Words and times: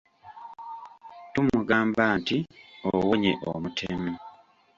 Tumugamba 1.33 2.03
nti, 2.19 2.37
owonye 2.91 3.31
omutemu! 3.51 4.11